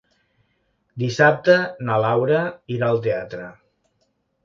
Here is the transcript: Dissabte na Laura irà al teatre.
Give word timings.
Dissabte 1.03 1.59
na 1.91 2.01
Laura 2.07 2.43
irà 2.79 2.91
al 2.91 3.07
teatre. 3.07 3.51